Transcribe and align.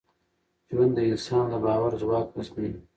ژوند 0.73 0.91
د 0.95 0.99
انسان 1.11 1.45
د 1.51 1.53
باور 1.65 1.91
ځواک 2.01 2.27
ازمېيي. 2.39 2.77